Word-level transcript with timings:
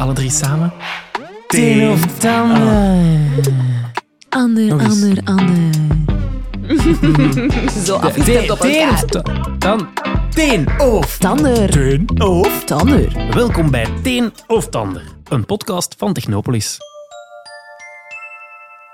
Alle 0.00 0.12
drie 0.12 0.30
samen. 0.30 0.72
Teen 1.46 1.90
of 1.90 2.18
tanden. 2.18 3.30
Ander, 4.28 4.72
ander, 4.72 5.18
ander. 5.24 5.74
Zo 7.84 7.96
afgestemd 7.96 8.50
op 8.50 8.58
Teen 8.58 8.74
elkaar. 8.74 8.92
of 8.92 9.04
ta-. 9.58 9.88
Teen 10.30 10.80
of 10.80 11.18
Tander. 11.18 11.70
Teen 11.70 12.20
of 12.20 12.64
Tander. 12.64 13.32
Welkom 13.34 13.70
bij 13.70 13.86
Teen 14.02 14.32
of 14.46 14.68
Tander, 14.68 15.02
een 15.28 15.44
podcast 15.44 15.94
van 15.98 16.12
Technopolis. 16.12 16.78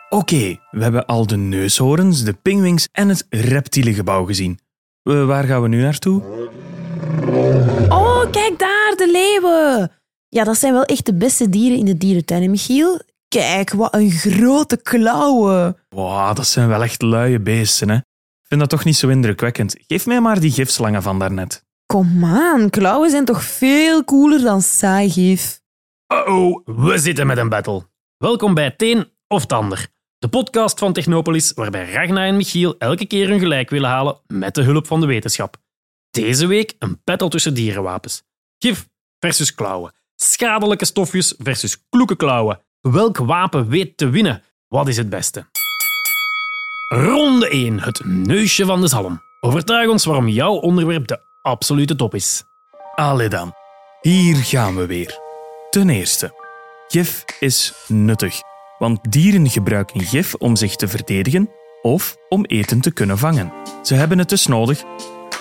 Oké, 0.09 0.59
we 0.71 0.83
hebben 0.83 1.07
al 1.07 1.27
de 1.27 1.37
neushoorns, 1.37 2.25
de 2.25 2.33
pingwings 2.33 2.89
en 2.93 3.09
het 3.09 3.27
reptiele 3.31 3.95
gebouw 3.95 4.25
gezien. 4.25 4.59
Eh, 5.03 5.27
waar 5.27 5.45
gaan 5.45 5.63
we 5.63 5.69
nu 5.69 5.83
naartoe? 5.83 6.23
Oh, 7.89 8.31
kijk 8.31 8.59
daar, 8.59 8.93
de 8.97 9.09
leeuwen. 9.13 9.91
Ja, 10.29 10.45
dat 10.45 10.57
zijn 10.57 10.73
wel 10.73 10.85
echt 10.85 11.07
de 11.07 11.15
beste 11.15 11.49
dieren 11.49 11.79
in 11.79 11.85
de 11.85 11.97
dierentuin, 11.97 12.43
hè, 12.43 12.49
Michiel? 12.49 13.01
Kijk, 13.29 13.71
wat 13.73 13.95
een 13.95 14.11
grote 14.11 14.77
klauwen. 14.83 15.77
Wow, 15.89 16.37
dat 16.37 16.47
zijn 16.47 16.69
wel 16.69 16.83
echt 16.83 17.03
luie 17.03 17.41
beesten, 17.41 17.89
hè? 17.89 17.97
Ik 17.97 18.53
vind 18.53 18.61
dat 18.61 18.71
toch 18.71 18.85
niet 18.85 18.97
zo 18.97 19.09
indrukwekkend. 19.09 19.75
Geef 19.87 20.07
mij 20.07 20.21
maar 20.21 20.41
die 20.41 20.51
gifslangen 20.51 21.03
van 21.03 21.19
daarnet. 21.19 21.65
Kom 21.87 22.25
aan, 22.25 22.71
klauwen 22.71 23.11
zijn 23.11 23.25
toch 23.25 23.43
veel 23.43 24.05
cooler 24.05 24.41
dan 24.41 24.63
saai 24.63 25.11
gif. 25.11 25.61
Uh-oh, 26.13 26.61
we 26.65 26.99
zitten 26.99 27.27
met 27.27 27.39
een 27.39 27.49
battle. 27.49 27.87
Welkom 28.17 28.55
bij 28.55 28.71
Teen 28.71 29.11
of 29.29 29.47
Tander, 29.47 29.89
de 30.19 30.29
podcast 30.29 30.79
van 30.79 30.93
Technopolis 30.93 31.53
waarbij 31.53 31.91
Ragnar 31.91 32.25
en 32.25 32.37
Michiel 32.37 32.79
elke 32.79 33.07
keer 33.07 33.29
hun 33.29 33.39
gelijk 33.39 33.71
willen 33.71 33.91
halen 33.91 34.21
met 34.27 34.55
de 34.55 34.63
hulp 34.63 34.87
van 34.87 35.01
de 35.01 35.07
wetenschap. 35.07 35.57
Deze 36.11 36.47
week 36.47 36.75
een 36.79 37.01
battle 37.05 37.29
tussen 37.29 37.55
dierenwapens. 37.55 38.23
Gif 38.59 38.89
versus 39.19 39.55
klauwen. 39.55 39.95
Schadelijke 40.17 40.85
stofjes 40.85 41.35
versus 41.39 41.87
kloeke 41.89 42.17
klauwen. 42.17 42.61
Welk 42.81 43.17
wapen 43.17 43.69
weet 43.69 43.97
te 43.97 44.09
winnen? 44.09 44.43
Wat 44.69 44.89
is 44.89 44.97
het 44.97 45.09
beste? 45.09 45.47
Ronde 46.89 47.49
1. 47.49 47.81
Het 47.81 48.05
neusje 48.05 48.65
van 48.65 48.81
de 48.81 48.89
zalm. 48.89 49.23
Overtuig 49.41 49.89
ons 49.89 50.05
waarom 50.05 50.29
jouw 50.29 50.53
onderwerp 50.53 51.07
de 51.07 51.21
absolute 51.43 51.97
top 51.97 52.15
is. 52.15 52.45
Allee 52.95 53.29
dan, 53.29 53.55
hier 54.01 54.37
gaan 54.37 54.77
we 54.77 54.87
weer. 54.87 55.19
Ten 55.71 55.91
eerste, 55.91 56.35
gif 56.89 57.25
is 57.41 57.73
nuttig, 57.89 58.41
want 58.79 59.13
dieren 59.13 59.51
gebruiken 59.51 60.01
gif 60.01 60.35
om 60.35 60.57
zich 60.57 60.77
te 60.77 60.89
verdedigen 60.89 61.51
of 61.83 62.17
om 62.29 62.45
eten 62.45 62.81
te 62.81 62.93
kunnen 62.93 63.19
vangen. 63.19 63.53
Ze 63.83 63.95
hebben 63.95 64.19
het 64.19 64.29
dus 64.29 64.47
nodig. 64.47 64.83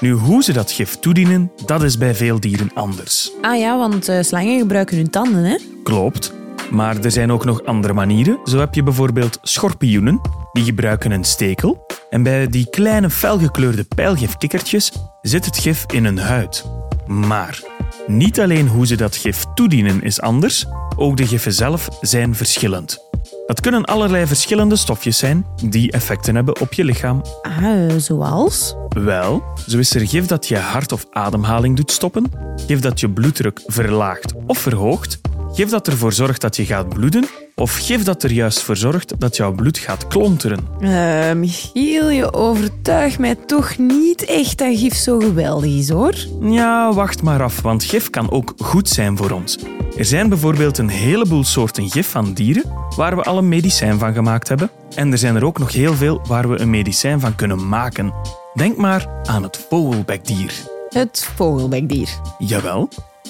Nu, 0.05 0.11
hoe 0.11 0.43
ze 0.43 0.53
dat 0.53 0.71
gif 0.71 0.95
toedienen, 0.95 1.51
dat 1.65 1.83
is 1.83 1.97
bij 1.97 2.15
veel 2.15 2.39
dieren 2.39 2.71
anders. 2.73 3.31
Ah 3.41 3.59
ja, 3.59 3.77
want 3.77 4.07
eh, 4.07 4.21
slangen 4.21 4.59
gebruiken 4.59 4.97
hun 4.97 5.09
tanden, 5.09 5.43
hè? 5.43 5.57
Klopt. 5.83 6.33
Maar 6.71 6.97
er 6.97 7.11
zijn 7.11 7.31
ook 7.31 7.45
nog 7.45 7.63
andere 7.63 7.93
manieren. 7.93 8.39
Zo 8.43 8.59
heb 8.59 8.73
je 8.73 8.83
bijvoorbeeld 8.83 9.39
schorpioenen, 9.41 10.21
die 10.51 10.63
gebruiken 10.63 11.11
een 11.11 11.23
stekel. 11.23 11.85
En 12.09 12.23
bij 12.23 12.47
die 12.47 12.69
kleine 12.69 13.09
felgekleurde 13.09 13.83
pijlgifkikkertjes 13.95 14.91
zit 15.21 15.45
het 15.45 15.57
gif 15.57 15.85
in 15.93 16.05
hun 16.05 16.17
huid. 16.17 16.65
Maar 17.05 17.63
niet 18.07 18.39
alleen 18.39 18.67
hoe 18.67 18.87
ze 18.87 18.95
dat 18.95 19.15
gif 19.15 19.43
toedienen 19.53 20.01
is 20.01 20.21
anders, 20.21 20.65
ook 20.95 21.17
de 21.17 21.27
giffen 21.27 21.53
zelf 21.53 21.87
zijn 22.01 22.35
verschillend. 22.35 22.99
Dat 23.45 23.61
kunnen 23.61 23.85
allerlei 23.85 24.27
verschillende 24.27 24.75
stofjes 24.75 25.17
zijn 25.17 25.45
die 25.69 25.91
effecten 25.91 26.35
hebben 26.35 26.59
op 26.59 26.73
je 26.73 26.83
lichaam. 26.83 27.21
Ah, 27.41 27.89
zoals? 27.97 28.75
Wel, 28.89 29.43
zo 29.67 29.77
is 29.77 29.95
er 29.95 30.07
gif 30.07 30.25
dat 30.25 30.47
je 30.47 30.57
hart- 30.57 30.91
of 30.91 31.05
ademhaling 31.11 31.75
doet 31.75 31.91
stoppen, 31.91 32.31
gif 32.67 32.79
dat 32.79 32.99
je 32.99 33.09
bloeddruk 33.09 33.61
verlaagt 33.65 34.33
of 34.47 34.57
verhoogt, 34.57 35.19
gif 35.55 35.69
dat 35.69 35.87
ervoor 35.87 36.13
zorgt 36.13 36.41
dat 36.41 36.55
je 36.55 36.65
gaat 36.65 36.89
bloeden, 36.89 37.25
of 37.55 37.75
gif 37.77 38.03
dat 38.03 38.23
er 38.23 38.31
juist 38.31 38.61
voor 38.61 38.77
zorgt 38.77 39.19
dat 39.19 39.35
jouw 39.35 39.51
bloed 39.51 39.77
gaat 39.77 40.07
klonteren. 40.07 40.67
Eh, 40.79 41.33
Michiel, 41.33 42.09
je 42.09 42.33
overtuigt 42.33 43.19
mij 43.19 43.35
toch 43.35 43.77
niet 43.77 44.25
echt 44.25 44.57
dat 44.57 44.77
gif 44.77 44.95
zo 44.95 45.19
geweldig 45.19 45.71
is, 45.71 45.89
hoor. 45.89 46.15
Ja, 46.41 46.93
wacht 46.93 47.21
maar 47.21 47.43
af, 47.43 47.61
want 47.61 47.83
gif 47.83 48.09
kan 48.09 48.31
ook 48.31 48.53
goed 48.57 48.89
zijn 48.89 49.17
voor 49.17 49.31
ons. 49.31 49.57
Er 49.97 50.05
zijn 50.05 50.29
bijvoorbeeld 50.29 50.77
een 50.77 50.89
heleboel 50.89 51.43
soorten 51.43 51.89
gif 51.89 52.09
van 52.09 52.33
dieren 52.33 52.63
waar 52.95 53.15
we 53.15 53.23
al 53.23 53.37
een 53.37 53.49
medicijn 53.49 53.99
van 53.99 54.13
gemaakt 54.13 54.47
hebben. 54.47 54.69
En 54.95 55.11
er 55.11 55.17
zijn 55.17 55.35
er 55.35 55.45
ook 55.45 55.59
nog 55.59 55.71
heel 55.71 55.93
veel 55.93 56.21
waar 56.27 56.49
we 56.49 56.59
een 56.59 56.69
medicijn 56.69 57.19
van 57.19 57.35
kunnen 57.35 57.67
maken. 57.67 58.13
Denk 58.53 58.77
maar 58.77 59.07
aan 59.23 59.43
het 59.43 59.65
vogelbekdier. 59.69 60.53
Het 60.89 61.29
vogelbekdier. 61.35 62.09
Jawel, 62.37 62.89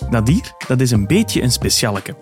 dat 0.09 0.25
dier 0.25 0.53
dat 0.67 0.81
is 0.81 0.91
een 0.91 1.07
beetje 1.07 1.41
een 1.41 1.51
specialeke. 1.51 2.15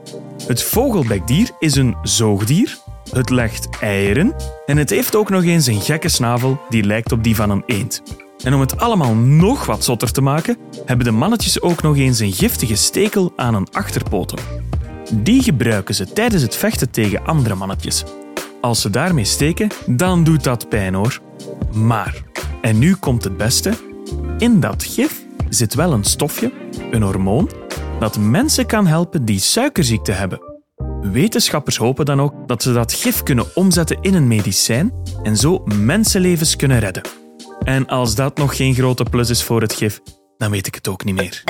Het 0.47 0.63
vogelbekdier 0.63 1.49
is 1.59 1.75
een 1.75 1.95
zoogdier, 2.03 2.77
het 3.11 3.29
legt 3.29 3.69
eieren 3.79 4.35
en 4.65 4.77
het 4.77 4.89
heeft 4.89 5.15
ook 5.15 5.29
nog 5.29 5.43
eens 5.43 5.67
een 5.67 5.81
gekke 5.81 6.09
snavel 6.09 6.59
die 6.69 6.83
lijkt 6.83 7.11
op 7.11 7.23
die 7.23 7.35
van 7.35 7.49
een 7.49 7.63
eend. 7.65 8.03
En 8.43 8.53
om 8.53 8.59
het 8.59 8.79
allemaal 8.79 9.15
nog 9.15 9.65
wat 9.65 9.83
zotter 9.83 10.11
te 10.11 10.21
maken, 10.21 10.57
hebben 10.85 11.05
de 11.05 11.11
mannetjes 11.11 11.61
ook 11.61 11.81
nog 11.81 11.97
eens 11.97 12.19
een 12.19 12.31
giftige 12.31 12.75
stekel 12.75 13.33
aan 13.35 13.53
hun 13.53 13.67
achterpoten. 13.71 14.39
Die 15.13 15.43
gebruiken 15.43 15.95
ze 15.95 16.13
tijdens 16.13 16.41
het 16.41 16.55
vechten 16.55 16.89
tegen 16.89 17.25
andere 17.25 17.55
mannetjes. 17.55 18.03
Als 18.61 18.81
ze 18.81 18.89
daarmee 18.89 19.25
steken, 19.25 19.69
dan 19.85 20.23
doet 20.23 20.43
dat 20.43 20.69
pijn 20.69 20.93
hoor. 20.93 21.19
Maar, 21.73 22.23
en 22.61 22.79
nu 22.79 22.95
komt 22.95 23.23
het 23.23 23.37
beste, 23.37 23.73
in 24.37 24.59
dat 24.59 24.83
gif 24.83 25.21
zit 25.49 25.73
wel 25.73 25.93
een 25.93 26.03
stofje, 26.03 26.51
een 26.91 27.01
hormoon, 27.01 27.49
dat 28.03 28.17
mensen 28.17 28.65
kan 28.65 28.87
helpen 28.87 29.25
die 29.25 29.39
suikerziekte 29.39 30.11
hebben. 30.11 30.39
Wetenschappers 31.01 31.77
hopen 31.77 32.05
dan 32.05 32.21
ook 32.21 32.47
dat 32.47 32.63
ze 32.63 32.73
dat 32.73 32.93
gif 32.93 33.23
kunnen 33.23 33.55
omzetten 33.55 33.97
in 34.01 34.13
een 34.13 34.27
medicijn 34.27 34.93
en 35.21 35.37
zo 35.37 35.63
mensenlevens 35.65 36.55
kunnen 36.55 36.79
redden. 36.79 37.03
En 37.63 37.87
als 37.87 38.15
dat 38.15 38.37
nog 38.37 38.55
geen 38.55 38.73
grote 38.73 39.03
plus 39.03 39.29
is 39.29 39.43
voor 39.43 39.61
het 39.61 39.73
gif, 39.73 40.01
dan 40.37 40.51
weet 40.51 40.67
ik 40.67 40.75
het 40.75 40.87
ook 40.87 41.03
niet 41.03 41.15
meer. 41.15 41.43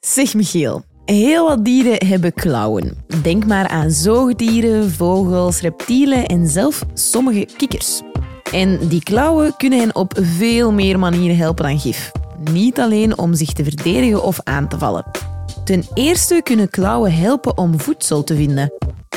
Zeg, 0.00 0.34
Michiel. 0.34 0.84
Heel 1.04 1.48
wat 1.48 1.64
dieren 1.64 2.06
hebben 2.06 2.32
klauwen. 2.32 3.04
Denk 3.22 3.46
maar 3.46 3.68
aan 3.68 3.90
zoogdieren, 3.90 4.90
vogels, 4.90 5.60
reptielen 5.60 6.26
en 6.26 6.48
zelf 6.48 6.84
sommige 6.94 7.48
kikkers. 7.56 8.00
En 8.52 8.88
die 8.88 9.02
klauwen 9.02 9.56
kunnen 9.56 9.78
hen 9.78 9.94
op 9.94 10.12
veel 10.20 10.72
meer 10.72 10.98
manieren 10.98 11.36
helpen 11.36 11.64
dan 11.64 11.78
gif. 11.78 12.10
Niet 12.40 12.80
alleen 12.80 13.18
om 13.18 13.34
zich 13.34 13.52
te 13.52 13.64
verdedigen 13.64 14.22
of 14.22 14.40
aan 14.44 14.68
te 14.68 14.78
vallen. 14.78 15.04
Ten 15.64 15.84
eerste 15.94 16.40
kunnen 16.42 16.70
klauwen 16.70 17.14
helpen 17.14 17.58
om 17.58 17.80
voedsel 17.80 18.24
te 18.24 18.36
vinden. 18.36 18.72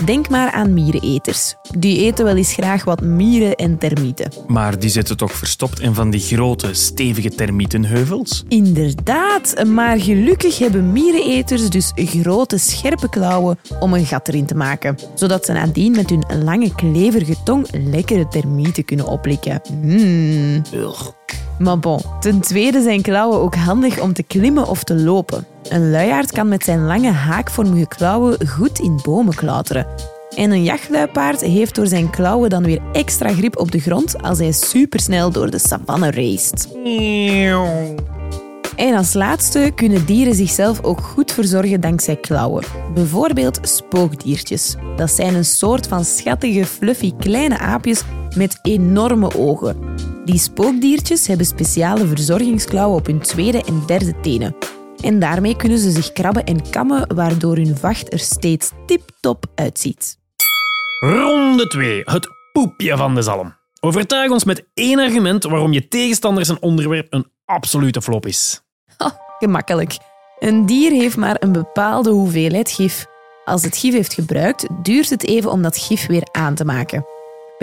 Denk 0.06 0.30
maar 0.30 0.52
aan 0.52 0.74
miereneters. 0.74 1.56
Die 1.78 2.00
eten 2.00 2.26
wel 2.26 2.36
eens 2.36 2.54
graag 2.54 2.84
wat 2.84 3.02
mieren 3.02 3.56
en 3.56 3.78
termieten. 3.78 4.32
Maar 4.48 4.80
die 4.80 4.90
zitten 4.90 5.18
toch 5.18 5.32
verstopt 5.32 5.80
in 5.80 5.94
van 5.94 6.10
die 6.10 6.20
grote, 6.20 6.74
stevige 6.74 7.30
termietenheuvels? 7.30 8.44
Inderdaad, 8.48 9.64
maar 9.66 10.00
gelukkig 10.00 10.58
hebben 10.58 10.92
miereneters 10.92 11.70
dus 11.70 11.92
grote, 11.96 12.58
scherpe 12.58 13.10
klauwen 13.10 13.60
om 13.80 13.94
een 13.94 14.06
gat 14.06 14.28
erin 14.28 14.46
te 14.46 14.56
maken, 14.56 14.98
zodat 15.14 15.46
ze 15.46 15.54
nadien 15.54 15.92
met 15.92 16.10
hun 16.10 16.44
lange, 16.44 16.76
kleverige 16.76 17.36
tong 17.44 17.68
lekkere 17.72 18.28
termieten 18.28 18.86
kunnen 18.86 19.08
oplikken. 19.08 19.62
Mm. 19.82 20.62
Maar 21.60 21.80
bon, 21.80 22.02
ten 22.20 22.40
tweede 22.40 22.82
zijn 22.82 23.02
klauwen 23.02 23.40
ook 23.40 23.56
handig 23.56 24.02
om 24.02 24.14
te 24.14 24.24
klimmen 24.24 24.68
of 24.68 24.84
te 24.84 24.96
lopen. 24.96 25.46
Een 25.70 25.92
luiaard 25.92 26.32
kan 26.32 26.48
met 26.48 26.64
zijn 26.64 26.86
lange 26.86 27.12
haakvormige 27.12 27.88
klauwen 27.88 28.48
goed 28.48 28.80
in 28.80 29.00
bomen 29.04 29.36
klauteren. 29.36 29.88
En 30.36 30.52
een 30.52 30.64
jachtluipaard 30.64 31.42
heeft 31.42 31.76
door 31.76 31.88
zijn 31.88 32.10
klauwen 32.10 32.50
dan 32.50 32.64
weer 32.64 32.82
extra 32.92 33.30
grip 33.30 33.58
op 33.58 33.72
de 33.72 33.80
grond 33.80 34.22
als 34.22 34.38
hij 34.38 34.52
supersnel 34.52 35.32
door 35.32 35.50
de 35.50 35.60
savanne 35.60 36.12
raced. 36.12 36.68
En 38.76 38.96
als 38.96 39.14
laatste 39.14 39.72
kunnen 39.76 40.06
dieren 40.06 40.36
zichzelf 40.36 40.84
ook 40.84 41.02
goed 41.02 41.32
verzorgen 41.32 41.82
dankzij 41.82 42.16
klauwen. 42.16 42.64
Bijvoorbeeld 42.94 43.60
spookdiertjes. 43.62 44.76
Dat 44.96 45.12
zijn 45.12 45.36
een 45.36 45.46
soort 45.46 45.88
van 45.88 46.06
schattige, 46.06 46.66
fluffy 46.66 47.14
kleine 47.20 47.58
aapjes 47.58 48.04
met 48.36 48.60
enorme 48.62 49.38
ogen. 49.38 49.78
Die 50.26 50.38
spookdiertjes 50.38 51.28
hebben 51.28 51.46
speciale 51.46 52.08
verzorgingsklauwen 52.08 52.98
op 52.98 53.06
hun 53.06 53.20
tweede 53.20 53.64
en 53.64 53.84
derde 53.86 54.20
tenen. 54.20 54.56
En 55.02 55.20
daarmee 55.20 55.56
kunnen 55.56 55.78
ze 55.78 55.92
zich 55.92 56.12
krabben 56.12 56.44
en 56.44 56.70
kammen, 56.70 57.16
waardoor 57.16 57.56
hun 57.56 57.78
vacht 57.78 58.14
er 58.14 58.20
steeds 58.20 58.72
tip-top 58.86 59.46
uitziet. 59.56 60.18
Ronde 61.00 61.68
2. 61.68 62.02
Het 62.04 62.30
poepje 62.52 62.98
van 62.98 63.16
de 63.16 63.22
zalm. 63.22 63.56
Overtuig 63.80 64.32
ons 64.32 64.44
met 64.44 64.66
één 64.74 65.00
argument 65.00 65.44
waarom 65.44 65.74
je 65.74 65.88
tegenstander 65.88 66.46
zijn 66.46 66.62
onderwerp 66.62 67.14
een 67.14 67.28
absolute 67.46 68.02
flop 68.02 68.26
is. 68.26 68.62
Ha, 68.98 69.20
gemakkelijk. 69.40 69.98
Een 70.40 70.66
dier 70.66 70.92
heeft 70.92 71.18
maar 71.18 71.36
een 71.40 71.52
bepaalde 71.52 72.10
hoeveelheid 72.10 72.72
gif. 72.72 73.06
Als 73.46 73.64
het 73.64 73.78
gif 73.78 73.94
heeft 73.94 74.14
gebruikt, 74.14 74.68
duurt 74.84 75.10
het 75.10 75.28
even 75.28 75.52
om 75.52 75.62
dat 75.62 75.78
gif 75.78 76.08
weer 76.08 76.28
aan 76.32 76.56
te 76.56 76.66
maken. 76.66 77.06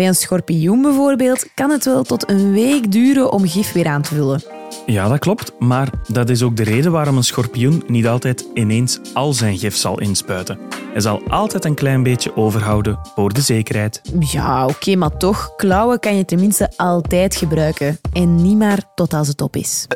Bij 0.00 0.08
een 0.08 0.14
schorpioen 0.14 0.82
bijvoorbeeld 0.82 1.47
kan 1.55 1.70
het 1.70 1.85
wel 1.85 2.02
tot 2.02 2.31
een 2.31 2.52
week 2.52 2.93
duren 2.93 3.32
om 3.32 3.49
gif 3.49 3.73
weer 3.73 3.87
aan 3.87 4.02
te 4.02 4.14
vullen. 4.14 4.43
Ja, 4.87 5.08
dat 5.08 5.19
klopt, 5.19 5.52
maar 5.58 5.91
dat 6.08 6.31
is 6.31 6.43
ook 6.43 6.56
de 6.56 6.62
reden 6.62 6.93
waarom 6.93 7.17
een 7.17 7.25
schorpioen 7.25 7.82
niet 7.87 8.06
altijd 8.06 8.47
ineens 8.55 9.00
al 9.14 9.32
zijn 9.32 9.58
gif 9.58 9.76
zal 9.76 10.00
inspuiten. 10.00 10.58
Hij 10.93 11.00
zal 11.00 11.23
altijd 11.29 11.64
een 11.64 11.75
klein 11.75 12.02
beetje 12.02 12.37
overhouden 12.37 12.99
voor 13.14 13.32
de 13.32 13.41
zekerheid. 13.41 14.00
Ja, 14.19 14.67
oké, 14.67 14.97
maar 14.97 15.17
toch, 15.17 15.56
klauwen 15.56 16.00
kan 16.00 16.17
je 16.17 16.25
tenminste 16.25 16.73
altijd 16.76 17.37
gebruiken. 17.37 17.99
En 18.12 18.43
niet 18.43 18.56
maar 18.56 18.82
tot 18.94 19.12
als 19.12 19.29
het 19.29 19.41
op 19.41 19.56
is. 19.56 19.87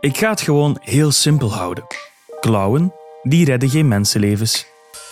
Ik 0.00 0.16
ga 0.16 0.30
het 0.30 0.40
gewoon 0.40 0.78
heel 0.80 1.10
simpel 1.10 1.52
houden. 1.52 1.84
Klauwen, 2.40 2.92
die 3.22 3.44
redden 3.44 3.68
geen 3.68 3.88
mensenlevens. 3.88 4.66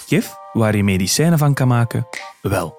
Gif, 0.06 0.37
waar 0.52 0.76
je 0.76 0.84
medicijnen 0.84 1.38
van 1.38 1.54
kan 1.54 1.68
maken, 1.68 2.08
wel. 2.42 2.76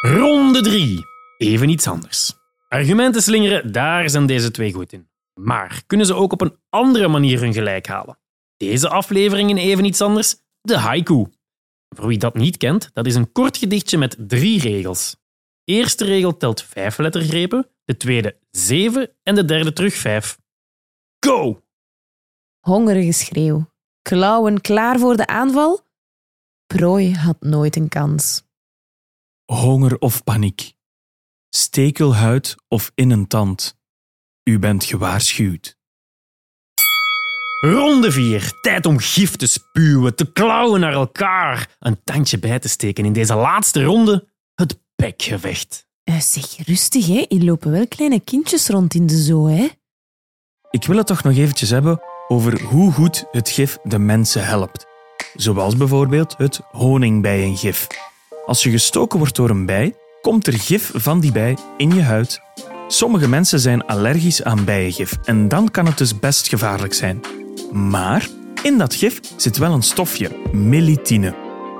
Ronde 0.00 0.60
3. 0.60 1.06
Even 1.36 1.68
iets 1.68 1.86
anders. 1.86 2.36
Argumenten 2.68 3.22
slingeren, 3.22 3.72
daar 3.72 4.10
zijn 4.10 4.26
deze 4.26 4.50
twee 4.50 4.72
goed 4.72 4.92
in. 4.92 5.08
Maar 5.34 5.82
kunnen 5.86 6.06
ze 6.06 6.14
ook 6.14 6.32
op 6.32 6.40
een 6.40 6.56
andere 6.68 7.08
manier 7.08 7.40
hun 7.40 7.52
gelijk 7.52 7.86
halen? 7.86 8.18
Deze 8.56 8.88
aflevering 8.88 9.50
in 9.50 9.56
Even 9.56 9.84
iets 9.84 10.00
anders, 10.00 10.36
de 10.60 10.76
haiku. 10.76 11.26
Voor 11.88 12.06
wie 12.06 12.18
dat 12.18 12.34
niet 12.34 12.56
kent, 12.56 12.90
dat 12.92 13.06
is 13.06 13.14
een 13.14 13.32
kort 13.32 13.56
gedichtje 13.56 13.98
met 13.98 14.16
drie 14.18 14.60
regels. 14.60 15.16
De 15.64 15.72
eerste 15.72 16.04
regel 16.04 16.36
telt 16.36 16.62
vijf 16.62 16.98
lettergrepen, 16.98 17.68
de 17.84 17.96
tweede 17.96 18.36
zeven 18.50 19.10
en 19.22 19.34
de 19.34 19.44
derde 19.44 19.72
terug 19.72 19.94
vijf. 19.94 20.38
Go! 21.20 21.62
Hongerige 22.60 23.12
schreeuw. 23.12 23.70
Klauwen 24.02 24.60
klaar 24.60 24.98
voor 24.98 25.16
de 25.16 25.26
aanval? 25.26 25.86
Prooi 26.74 27.14
had 27.14 27.36
nooit 27.40 27.76
een 27.76 27.88
kans. 27.88 28.42
Honger 29.44 29.98
of 29.98 30.24
paniek. 30.24 30.72
Stekelhuid 31.48 32.56
of 32.68 32.92
in 32.94 33.10
een 33.10 33.26
tand. 33.26 33.78
U 34.44 34.58
bent 34.58 34.84
gewaarschuwd. 34.84 35.76
Ronde 37.60 38.12
4. 38.12 38.60
Tijd 38.60 38.86
om 38.86 38.98
gif 38.98 39.36
te 39.36 39.46
spuwen, 39.46 40.14
te 40.14 40.32
klauwen 40.32 40.80
naar 40.80 40.92
elkaar. 40.92 41.76
Een 41.78 42.00
tandje 42.04 42.38
bij 42.38 42.58
te 42.58 42.68
steken 42.68 43.04
in 43.04 43.12
deze 43.12 43.34
laatste 43.34 43.82
ronde. 43.82 44.28
Het 44.54 44.80
bekgevecht. 44.96 45.86
Eh, 46.04 46.20
zeg, 46.20 46.66
rustig, 46.66 47.06
hè. 47.06 47.24
Hier 47.28 47.42
lopen 47.42 47.70
wel 47.70 47.88
kleine 47.88 48.20
kindjes 48.20 48.68
rond 48.68 48.94
in 48.94 49.06
de 49.06 49.22
zoo, 49.22 49.46
hè. 49.46 49.68
Ik 50.70 50.84
wil 50.84 50.96
het 50.96 51.06
toch 51.06 51.22
nog 51.22 51.36
eventjes 51.36 51.70
hebben 51.70 52.00
over 52.28 52.62
hoe 52.62 52.92
goed 52.92 53.24
het 53.30 53.48
gif 53.48 53.78
de 53.82 53.98
mensen 53.98 54.46
helpt. 54.46 54.87
Zoals 55.38 55.76
bijvoorbeeld 55.76 56.34
het 56.38 56.60
honingbijengif. 56.70 57.86
Als 58.46 58.62
je 58.62 58.70
gestoken 58.70 59.18
wordt 59.18 59.36
door 59.36 59.50
een 59.50 59.66
bij, 59.66 59.94
komt 60.20 60.46
er 60.46 60.52
gif 60.52 60.90
van 60.94 61.20
die 61.20 61.32
bij 61.32 61.56
in 61.76 61.94
je 61.94 62.02
huid. 62.02 62.40
Sommige 62.88 63.28
mensen 63.28 63.60
zijn 63.60 63.86
allergisch 63.86 64.42
aan 64.42 64.64
bijengif 64.64 65.18
en 65.24 65.48
dan 65.48 65.70
kan 65.70 65.86
het 65.86 65.98
dus 65.98 66.18
best 66.18 66.48
gevaarlijk 66.48 66.94
zijn. 66.94 67.20
Maar 67.72 68.28
in 68.62 68.78
dat 68.78 68.94
gif 68.94 69.20
zit 69.36 69.56
wel 69.56 69.72
een 69.72 69.82
stofje, 69.82 70.30
melitine. 70.52 71.34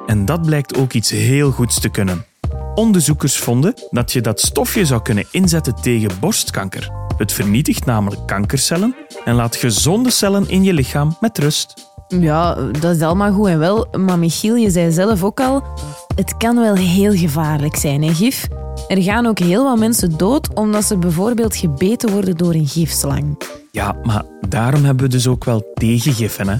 En 0.06 0.24
dat 0.24 0.42
blijkt 0.42 0.76
ook 0.76 0.92
iets 0.92 1.10
heel 1.10 1.50
goeds 1.50 1.80
te 1.80 1.88
kunnen. 1.88 2.24
Onderzoekers 2.74 3.36
vonden 3.36 3.74
dat 3.90 4.12
je 4.12 4.20
dat 4.20 4.40
stofje 4.40 4.86
zou 4.86 5.02
kunnen 5.02 5.26
inzetten 5.30 5.74
tegen 5.74 6.20
borstkanker. 6.20 6.90
Het 7.16 7.32
vernietigt 7.32 7.84
namelijk 7.84 8.26
kankercellen 8.26 8.94
en 9.24 9.34
laat 9.34 9.56
gezonde 9.56 10.10
cellen 10.10 10.48
in 10.48 10.64
je 10.64 10.72
lichaam 10.72 11.16
met 11.20 11.38
rust. 11.38 11.87
Ja, 12.08 12.54
dat 12.80 12.96
is 12.96 13.02
allemaal 13.02 13.32
goed 13.32 13.48
en 13.48 13.58
wel. 13.58 13.86
Maar 13.98 14.18
Michiel, 14.18 14.54
je 14.54 14.70
zei 14.70 14.92
zelf 14.92 15.24
ook 15.24 15.40
al... 15.40 15.62
Het 16.14 16.36
kan 16.36 16.56
wel 16.56 16.74
heel 16.74 17.12
gevaarlijk 17.12 17.76
zijn, 17.76 18.02
hè, 18.02 18.14
gif. 18.14 18.48
Er 18.88 19.02
gaan 19.02 19.26
ook 19.26 19.38
heel 19.38 19.64
wat 19.64 19.78
mensen 19.78 20.16
dood 20.16 20.54
omdat 20.54 20.84
ze 20.84 20.96
bijvoorbeeld 20.96 21.56
gebeten 21.56 22.10
worden 22.12 22.36
door 22.36 22.54
een 22.54 22.66
gifslang. 22.66 23.38
Ja, 23.70 23.96
maar 24.02 24.22
daarom 24.48 24.84
hebben 24.84 25.04
we 25.04 25.10
dus 25.10 25.26
ook 25.26 25.44
wel 25.44 25.70
tegengiffen. 25.74 26.48
Hè? 26.48 26.56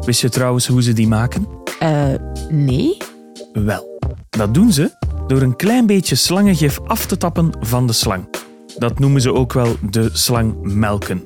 Wist 0.00 0.20
je 0.20 0.28
trouwens 0.28 0.66
hoe 0.66 0.82
ze 0.82 0.92
die 0.92 1.08
maken? 1.08 1.46
Eh, 1.78 2.14
nee? 2.48 2.96
Wel, 3.52 3.98
dat 4.30 4.54
doen 4.54 4.72
ze 4.72 4.90
door 5.26 5.42
een 5.42 5.56
klein 5.56 5.86
beetje 5.86 6.14
slangengif 6.14 6.80
af 6.86 7.06
te 7.06 7.16
tappen 7.16 7.50
van 7.60 7.86
de 7.86 7.92
slang. 7.92 8.28
Dat 8.78 8.98
noemen 8.98 9.20
ze 9.20 9.32
ook 9.32 9.52
wel 9.52 9.76
de 9.90 10.10
slang 10.12 10.54
melken. 10.62 11.22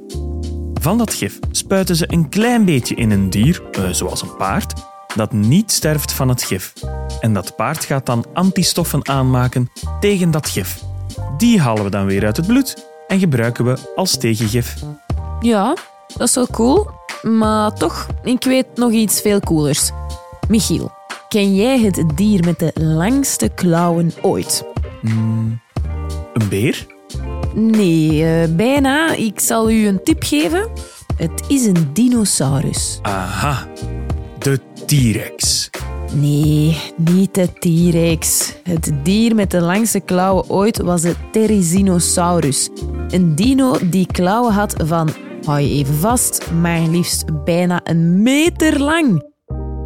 Van 0.84 0.98
dat 0.98 1.14
gif 1.14 1.38
spuiten 1.50 1.96
ze 1.96 2.04
een 2.12 2.28
klein 2.28 2.64
beetje 2.64 2.94
in 2.94 3.10
een 3.10 3.31
dier, 3.31 3.62
eh, 3.72 3.88
zoals 3.90 4.22
een 4.22 4.36
paard, 4.36 4.72
dat 5.14 5.32
niet 5.32 5.72
sterft 5.72 6.12
van 6.12 6.28
het 6.28 6.42
gif. 6.42 6.72
En 7.20 7.32
dat 7.32 7.56
paard 7.56 7.84
gaat 7.84 8.06
dan 8.06 8.25
antistoffen 8.32 9.08
aanmaken 9.08 9.70
tegen 10.00 10.31
dat 10.31 10.48
gif. 10.48 10.82
Die 11.36 11.60
halen 11.60 11.84
we 11.84 11.90
dan 11.90 12.06
weer 12.06 12.25
uit 12.25 12.36
het 12.36 12.46
bloed 12.46 12.86
en 13.08 13.19
gebruiken 13.19 13.64
we 13.64 13.92
als 13.94 14.16
tegengif. 14.16 14.75
Ja, 15.40 15.76
dat 16.16 16.28
is 16.28 16.34
wel 16.34 16.46
cool. 16.46 16.90
Maar 17.22 17.72
toch, 17.72 18.06
ik 18.22 18.44
weet 18.44 18.66
nog 18.75 18.90
iets 18.90 19.20
veel 19.20 19.40
coolers. 19.40 19.90
Michiel, 20.48 20.92
ken 21.28 21.54
jij 21.54 21.80
het 21.80 22.04
dier 22.14 22.44
met 22.44 22.58
de 22.58 22.70
langste 22.75 23.48
klauwen 23.48 24.12
ooit? 24.22 24.64
Een 25.02 26.48
beer? 26.48 26.94
Nee, 27.54 28.24
eh, 28.24 28.54
bijna. 28.54 29.14
Ik 29.14 29.40
zal 29.40 29.70
u 29.70 29.86
een 29.86 30.02
tip 30.02 30.22
geven. 30.22 30.68
Het 31.16 31.42
is 31.48 31.66
een 31.66 31.90
dinosaurus. 31.92 32.98
Aha, 33.02 33.66
de 34.38 34.60
T-Rex. 34.86 35.70
Nee, 36.12 36.80
niet 36.96 37.34
de 37.34 37.48
T-Rex. 37.58 38.54
Het 38.62 38.92
dier 39.02 39.34
met 39.34 39.50
de 39.50 39.60
langste 39.60 40.00
klauwen 40.00 40.50
ooit 40.50 40.82
was 40.82 41.02
de 41.02 41.14
Therizinosaurus. 41.32 42.68
Een 43.08 43.34
dino 43.34 43.76
die 43.90 44.06
klauwen 44.06 44.52
had 44.52 44.74
van, 44.84 45.10
hou 45.44 45.60
je 45.60 45.68
even 45.68 45.94
vast, 45.94 46.50
maar 46.50 46.80
liefst 46.80 47.44
bijna 47.44 47.80
een 47.84 48.22
meter 48.22 48.80
lang. 48.80 49.32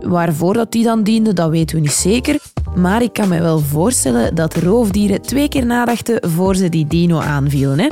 Waarvoor 0.01 0.55
dat 0.55 0.73
die 0.73 0.85
dan 0.85 1.03
diende, 1.03 1.33
dat 1.33 1.51
weten 1.51 1.77
we 1.77 1.83
niet 1.83 1.91
zeker. 1.91 2.39
Maar 2.81 3.03
ik 3.03 3.13
kan 3.13 3.29
me 3.29 3.41
wel 3.41 3.59
voorstellen 3.59 4.35
dat 4.35 4.55
roofdieren 4.55 5.23
twee 5.23 5.49
keer 5.49 5.67
nadachten 5.67 6.31
voor 6.31 6.57
ze 6.57 6.69
die 6.69 6.87
dino 6.87 7.19
aanvielen. 7.19 7.79
Hè? 7.79 7.89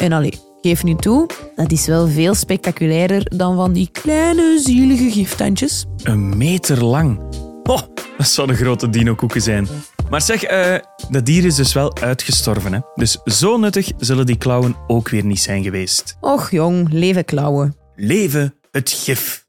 En 0.00 0.12
allee, 0.12 0.38
geef 0.60 0.84
nu 0.84 0.94
toe, 0.94 1.28
dat 1.54 1.72
is 1.72 1.86
wel 1.86 2.08
veel 2.08 2.34
spectaculairder 2.34 3.36
dan 3.36 3.56
van 3.56 3.72
die 3.72 3.88
kleine 3.92 4.60
zielige 4.64 5.10
giftandjes. 5.10 5.86
Een 6.02 6.36
meter 6.36 6.84
lang. 6.84 7.18
Oh, 7.62 7.80
dat 8.16 8.26
zouden 8.26 8.56
grote 8.56 8.88
dino-koeken 8.90 9.42
zijn. 9.42 9.68
Maar 10.10 10.20
zeg, 10.20 10.42
eh, 10.42 10.74
dat 11.10 11.26
dier 11.26 11.44
is 11.44 11.54
dus 11.54 11.72
wel 11.72 11.96
uitgestorven. 11.96 12.72
Hè? 12.72 12.78
Dus 12.94 13.18
zo 13.24 13.56
nuttig 13.56 13.90
zullen 13.98 14.26
die 14.26 14.38
klauwen 14.38 14.76
ook 14.86 15.08
weer 15.08 15.24
niet 15.24 15.40
zijn 15.40 15.62
geweest. 15.62 16.16
Och 16.20 16.50
jong, 16.50 16.92
leven 16.92 17.24
klauwen. 17.24 17.76
Leven 17.94 18.54
het 18.70 18.90
gif. 18.90 19.44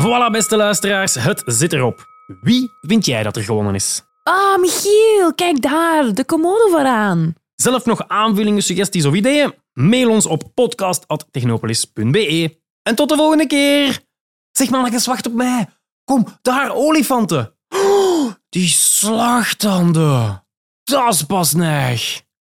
Voilà, 0.00 0.30
beste 0.32 0.56
luisteraars, 0.56 1.14
het 1.14 1.42
zit 1.46 1.72
erop. 1.72 2.15
Wie 2.26 2.70
vind 2.80 3.06
jij 3.06 3.22
dat 3.22 3.36
er 3.36 3.42
gewonnen 3.42 3.74
is? 3.74 4.02
Ah, 4.22 4.60
Michiel, 4.60 5.34
kijk 5.34 5.62
daar, 5.62 6.14
de 6.14 6.24
commode 6.24 6.68
vooraan. 6.70 7.34
Zelf 7.54 7.84
nog 7.84 8.08
aanvullingen, 8.08 8.62
suggesties 8.62 9.04
of 9.04 9.14
ideeën? 9.14 9.54
Mail 9.72 10.10
ons 10.10 10.26
op 10.26 10.42
podcast.technopolis.be. 10.54 12.58
En 12.82 12.94
tot 12.94 13.08
de 13.08 13.16
volgende 13.16 13.46
keer! 13.46 14.04
Zeg 14.52 14.70
mannetjes, 14.70 15.06
wacht 15.06 15.26
op 15.26 15.32
mij. 15.32 15.68
Kom, 16.04 16.26
daar, 16.42 16.74
olifanten. 16.74 17.54
Oh, 17.68 18.32
die 18.48 18.68
slagtanden. 18.68 20.44
Dat 20.84 21.14
is 21.14 21.22
pas 21.22 21.52
neig. 21.52 22.22